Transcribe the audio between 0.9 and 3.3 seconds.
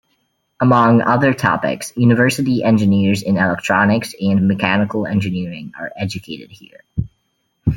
other topics, university engineers